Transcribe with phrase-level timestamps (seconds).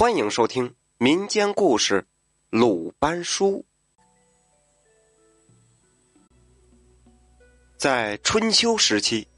[0.00, 2.00] 欢迎收听民间故事
[2.48, 3.62] 《鲁班书》。
[7.76, 9.28] 在春秋时期，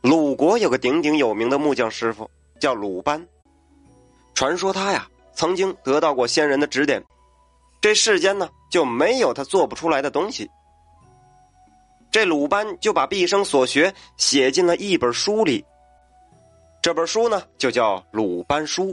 [0.00, 3.28] 鲁国有个鼎鼎有名的木匠师傅，叫鲁班。
[4.32, 7.04] 传说他呀，曾经得到过先人的指点，
[7.82, 10.50] 这世间呢就没有他做不出来的东西。
[12.10, 15.62] 这鲁班就把毕生所学写进了一本书里。
[16.80, 18.92] 这本书呢，就叫《鲁班书》。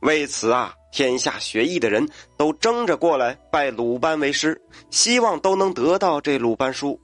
[0.00, 7.00] 为此啊，天下学艺的人都争着过来拜鲁班为师，希望都能得到这鲁班书。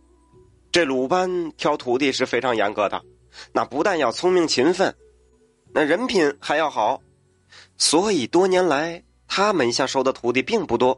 [0.72, 3.02] 这鲁班挑徒弟是非常严格的，
[3.52, 4.95] 那不但要聪明勤奋，
[5.72, 7.00] 那人品还要好。
[7.76, 10.96] 所以多年来，他门下收的徒弟并不多。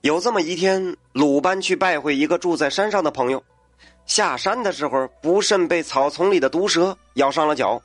[0.00, 3.42] 有这么一天，鲁班去拜会一个住在山上的朋友。
[4.04, 7.80] 下山的时候，不慎被草丛里的毒蛇咬伤了脚，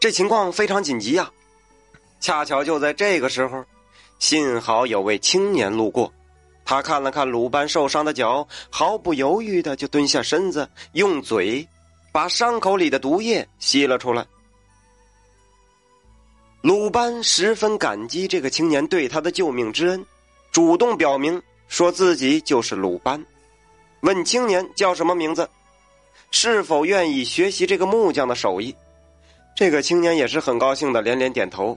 [0.00, 1.30] 这情况非常紧急呀。
[2.20, 3.64] 恰巧就在这个时候，
[4.18, 6.12] 幸好有位青年路过，
[6.64, 11.66] 他看了看鲁班受伤的脚，毫不犹豫的就蹲下身子，用嘴
[12.12, 14.26] 把伤口里的毒液吸了出来。
[16.60, 20.04] 鲁班十分感激这个青年对他的救命之恩，
[20.50, 23.24] 主动表明说自己就是鲁班。
[24.00, 25.48] 问青年叫什么名字，
[26.32, 28.74] 是否愿意学习这个木匠的手艺？
[29.58, 31.76] 这个青年也是很高兴的，连连点头。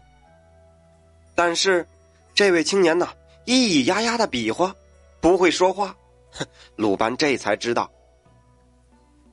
[1.33, 1.83] 但是，
[2.31, 3.09] 这位青年呢，
[3.47, 4.71] 咿咿呀呀的比划，
[5.19, 5.95] 不会说话。
[6.29, 7.89] 哼鲁班这才知道，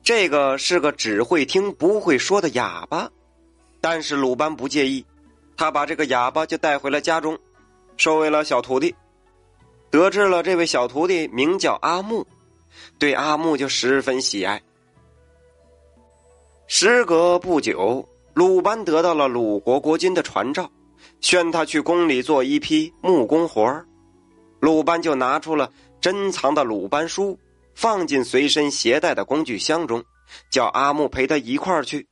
[0.03, 3.11] 这个是个只会听不会说的哑巴。
[3.83, 5.05] 但是鲁班不介意，
[5.55, 7.39] 他把这个哑巴就带回了家中，
[7.99, 8.95] 收为了小徒弟。
[9.91, 12.27] 得知了这位小徒弟名叫阿木。
[12.99, 14.62] 对阿木就十分喜爱。
[16.67, 20.70] 时隔不久，鲁班得到了鲁国国君的传召，
[21.20, 23.84] 宣他去宫里做一批木工活儿
[24.61, 27.36] 鲁班就拿出了珍藏的鲁班书，
[27.75, 30.04] 放进随身携带的工具箱中，
[30.53, 32.06] 叫阿木陪他一块儿去。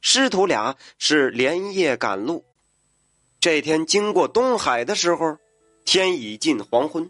[0.00, 2.44] 师徒俩是连夜赶路。
[3.38, 5.36] 这天经过东海的时候，
[5.84, 7.08] 天已近黄昏。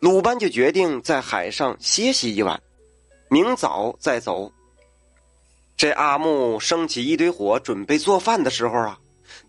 [0.00, 2.60] 鲁班就决定在海上歇息一晚，
[3.30, 4.52] 明早再走。
[5.76, 8.98] 这阿木升起一堆火，准备做饭的时候啊，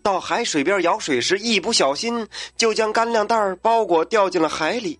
[0.02, 2.26] 到海水边舀水时，一不小心
[2.56, 4.98] 就将干粮袋包裹掉进了海里。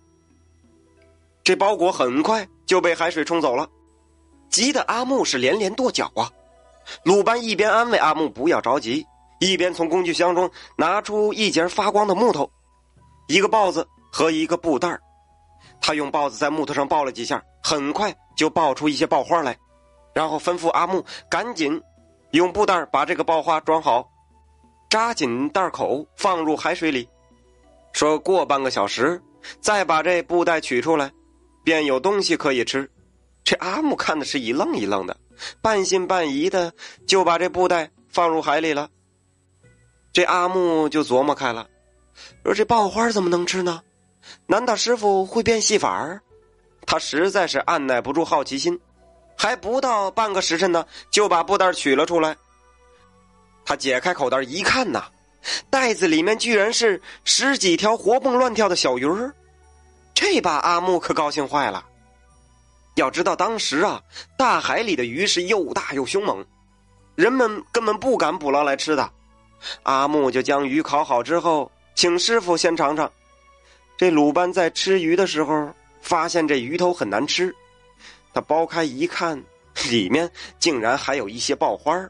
[1.43, 3.67] 这包裹很快就被海水冲走了，
[4.49, 6.31] 急得阿木是连连跺脚啊。
[7.03, 9.05] 鲁班一边安慰阿木不要着急，
[9.41, 12.49] 一边从工具箱中拿出一截发光的木头、
[13.27, 14.97] 一个豹子和一个布袋
[15.81, 19.57] 他用豹子在木头上抱了几下，很快就刨出一些爆花来，
[20.17, 21.79] 然后吩咐阿木赶紧
[22.31, 24.09] 用布袋把这个爆花装好，
[24.89, 27.07] 扎紧袋口放入海水里，
[27.93, 29.21] 说过半个小时
[29.61, 31.11] 再把这布袋取出来，
[31.63, 32.89] 便有东西可以吃。
[33.43, 35.15] 这阿木看的是一愣一愣的，
[35.61, 36.73] 半信半疑的
[37.05, 38.89] 就把这布袋放入海里了。
[40.11, 41.67] 这阿木就琢磨开了，
[42.43, 43.83] 说这爆花怎么能吃呢？
[44.47, 46.19] 难道师傅会变戏法儿？
[46.87, 48.79] 他实在是按耐不住好奇心，
[49.37, 52.35] 还不到半个时辰呢，就把布袋取了出来。
[53.63, 55.03] 他解开口袋一看呐，
[55.69, 59.31] 袋子里面居然是十几条活蹦乱跳的小鱼儿，
[60.13, 61.85] 这把阿木可高兴坏了。
[62.95, 64.01] 要知道当时啊，
[64.37, 66.43] 大海里的鱼是又大又凶猛，
[67.13, 69.11] 人们根本不敢捕捞来吃的。
[69.83, 73.11] 阿木就将鱼烤好之后，请师傅先尝尝。
[73.97, 75.71] 这鲁班在吃鱼的时候，
[76.01, 77.53] 发现这鱼头很难吃，
[78.37, 79.43] 他剥开一看，
[79.89, 82.07] 里面竟然还有一些爆花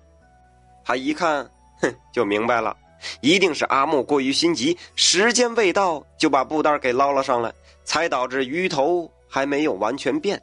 [0.83, 1.49] 他一看，
[1.79, 2.75] 哼，就明白了，
[3.21, 7.49] 一定是阿木过于心急，时间未到就把布袋给捞了上来，
[7.85, 10.41] 才导致鱼头还没有完全变。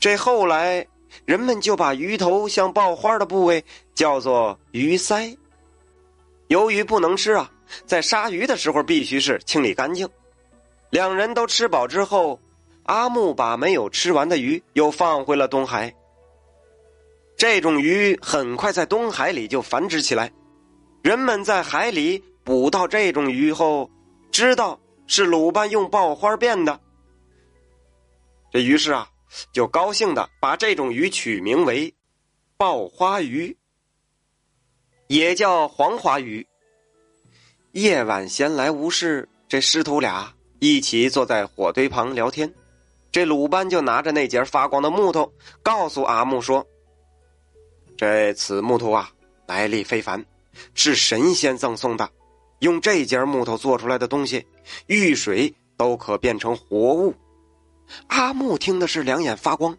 [0.00, 0.84] 这后来
[1.24, 3.64] 人们就把鱼头像爆花的部位
[3.94, 5.38] 叫做鱼鳃。
[6.48, 7.48] 由于不能吃啊。
[7.84, 10.08] 在杀鱼的时候，必须是清理干净。
[10.90, 12.40] 两人都吃饱之后，
[12.86, 15.94] 阿木把没有吃完的鱼又放回了东海。
[17.36, 20.32] 这种鱼很快在东海里就繁殖起来，
[21.02, 23.90] 人们在海里捕到这种鱼后，
[24.32, 26.80] 知道是鲁班用爆花变的。
[28.50, 29.10] 这于是啊，
[29.52, 31.92] 就高兴的把这种鱼取名为
[32.56, 33.54] “爆花鱼”，
[35.08, 36.46] 也叫黄花鱼。
[37.72, 42.50] 夜晚闲来无事，这师徒俩一起坐在火堆旁聊天。
[43.16, 45.32] 这鲁班就拿着那节发光的木头，
[45.62, 46.62] 告诉阿木说
[47.96, 49.08] ：“这此木头啊，
[49.46, 50.22] 来历非凡，
[50.74, 52.06] 是神仙赠送的，
[52.58, 54.46] 用这节木头做出来的东西，
[54.84, 57.14] 遇水都可变成活物。
[58.08, 59.74] 阿木听的是两眼发光，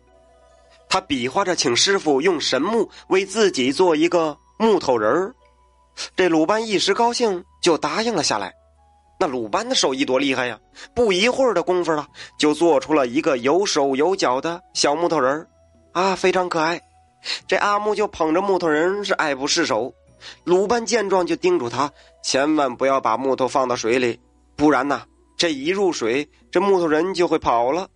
[0.89, 5.35] 他比划着请师傅用神木为自己做一个木头人儿。
[6.15, 8.51] 这鲁班一时高兴，就答应了下来。
[9.19, 10.59] 那鲁班的手艺多厉害呀！
[10.93, 15.47] 不一会儿的功夫了，就做出了一个有手有脚的小木头人，
[15.91, 16.79] 啊，非常可爱。
[17.47, 19.91] 这阿木就捧着木头人是爱不释手。
[20.43, 21.91] 鲁班见状就叮嘱他，
[22.23, 24.19] 千万不要把木头放到水里，
[24.55, 25.03] 不然呢，
[25.35, 27.87] 这一入水，这木头人就会跑了。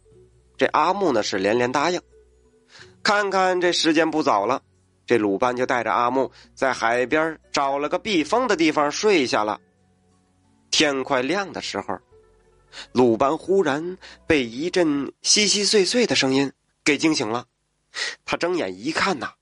[0.58, 2.02] 这阿木呢是连连答应。
[3.04, 4.62] 看看这时间不早了，
[5.06, 9.60] 这鲁班就带着阿木在海边找了个避风的地方睡下了。
[10.72, 12.00] 天快亮的时候，
[12.94, 16.52] 鲁班忽然被一阵稀稀碎碎的声音
[16.84, 17.46] 给惊醒了。
[18.26, 19.34] 他睁眼一看呐，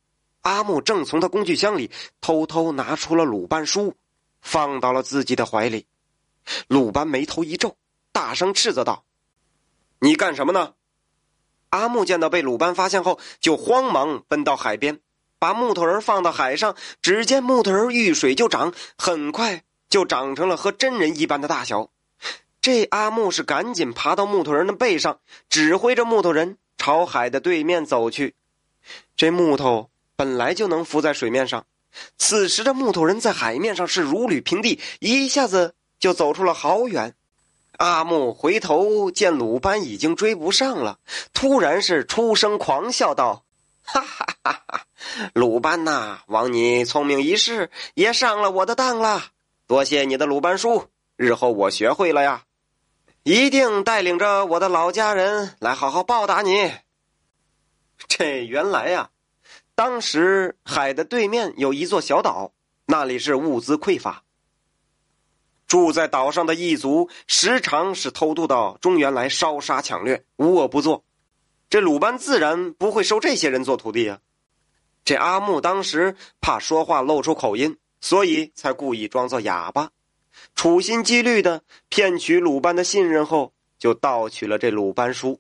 [0.42, 3.96] 阿木正从他工具箱里偷偷拿出了鲁班书，
[4.42, 5.86] 放到了自己的怀里。
[6.68, 7.78] 鲁班眉头一皱，
[8.12, 9.06] 大声斥责道
[10.02, 10.74] ：“你干什么呢？”
[11.70, 15.00] 阿木见到被鲁班发现后，就慌忙奔到海边，
[15.38, 16.76] 把木头人放到海上。
[17.04, 21.90] 只见木头人遇水就长，很快就长成了和真人一般的大小。
[22.62, 25.20] 这阿木是赶紧爬到木头人的背上，
[25.50, 28.36] 指挥着木头人朝海的对面走去。
[29.16, 31.66] 这木头本来就能浮在水面上，
[32.18, 37.16] 此时的木头人在海面上是如履平地，一下子就走出了好远。
[37.78, 41.00] 阿木回头见鲁班已经追不上了，
[41.34, 43.46] 突然是出声狂笑道
[43.82, 44.82] ：“哈哈哈哈！
[45.34, 49.28] 鲁班呐，枉你聪明一世，也上了我的当了。
[49.70, 52.46] 多谢你的鲁班书，日后我学会了呀，
[53.22, 56.72] 一定带领着我的老家人来好好报答你。”
[58.10, 59.12] 这原来呀，
[59.76, 62.52] 当时海的对面有一座小岛，
[62.88, 64.24] 那里是物资匮乏。
[65.68, 71.04] 住在岛上的异族时常是偷渡到中原来烧杀抢掠，无恶不作。
[71.70, 74.20] 这鲁班自然不会收这些人做徒弟啊。
[75.06, 79.92] 这阿木当时怕说话露出口音，所以才故意装作哑巴，
[80.56, 85.40] 处心积虑的骗取鲁班的信任后，就盗取了这鲁班书。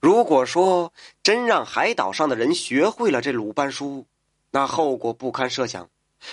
[0.00, 0.92] 如果说
[1.22, 4.06] 真让海岛上的人学会了这鲁班书，
[4.50, 5.90] 那后果不堪设想。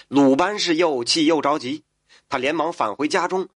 [0.08, 1.84] 鲁班是又气又着急。
[2.30, 3.50] 他连忙返回家中，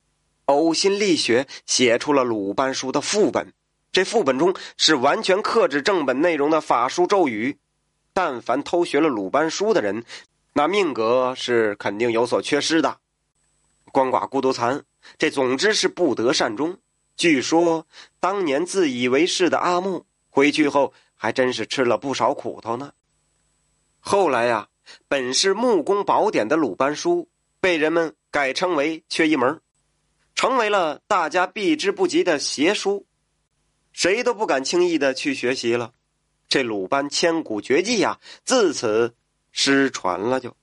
[0.47, 3.53] 呕心沥血写出了鲁班书的副本。
[3.91, 7.57] 这副本中是完全克制正本内容的法术咒语。
[8.13, 10.03] 但凡偷学了鲁班书的人，
[10.59, 12.97] 那命格是肯定有所缺失的。
[13.93, 14.83] 鳏寡孤独残，
[15.17, 16.77] 这总之是不得善终。
[17.15, 17.87] 据说
[18.19, 22.91] 当年自以为是的阿木回去后，还真是吃了不少苦头呢。
[24.01, 24.67] 后来呀，
[25.07, 27.29] 本是木工宝典的鲁班书。
[27.61, 29.61] 被人们改称为缺一门，
[30.35, 33.05] 成为了大家避之不及的邪书，
[33.93, 35.93] 谁都不敢轻易的去学习了。
[36.49, 39.15] 这鲁班千古绝技呀，自此
[39.51, 40.58] 失传了就。